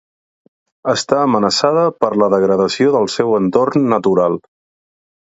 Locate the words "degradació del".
2.35-3.11